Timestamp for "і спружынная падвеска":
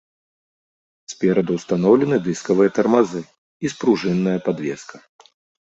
3.65-4.95